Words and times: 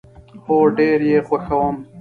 هو، 0.45 0.57
ډیر 0.77 0.99
یی 1.09 1.17
خوښوم 1.27 1.75